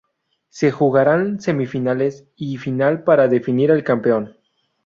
[0.49, 4.35] Se jugarán semifinales y final para definir el campeón.